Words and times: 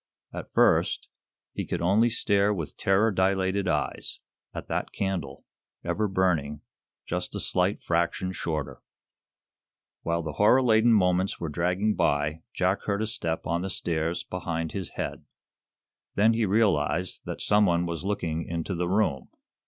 At 0.33 0.51
first, 0.51 1.09
he 1.53 1.63
could 1.63 1.79
only 1.79 2.09
stare, 2.09 2.51
with 2.51 2.75
terror 2.75 3.11
dilated 3.11 3.67
eyes, 3.67 4.19
at 4.51 4.67
that 4.67 4.91
candle 4.91 5.45
ever 5.83 6.07
burning 6.07 6.61
just 7.05 7.35
a 7.35 7.39
slight 7.39 7.83
fraction 7.83 8.31
shorter! 8.31 8.81
While 10.01 10.23
the 10.23 10.31
horror 10.41 10.63
laden 10.63 10.91
moments 10.91 11.39
were 11.39 11.49
dragging 11.49 11.93
by 11.93 12.41
Jack 12.51 12.81
heard 12.85 13.03
a 13.03 13.05
step 13.05 13.45
on 13.45 13.61
the 13.61 13.69
stairs 13.69 14.23
behind 14.23 14.71
his 14.71 14.89
head. 14.95 15.23
Then 16.15 16.33
he 16.33 16.47
realized 16.47 17.21
that 17.25 17.39
some 17.39 17.67
one 17.67 17.85
was 17.85 18.03
looking 18.03 18.47
into 18.47 18.73
the 18.73 18.89
room. 18.89 19.29